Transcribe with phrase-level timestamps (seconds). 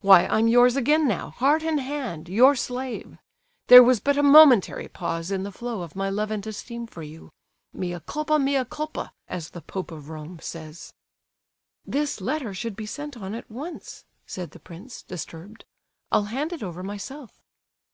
[0.00, 3.18] "Why, I'm yours again now, heart and hand, your slave;
[3.66, 7.02] there was but a momentary pause in the flow of my love and esteem for
[7.02, 7.30] you.
[7.74, 9.12] Mea culpa, mea culpa!
[9.28, 10.94] as the Pope of Rome says."
[11.84, 15.66] "This letter should be sent on at once," said the prince, disturbed.
[16.10, 17.42] "I'll hand it over myself."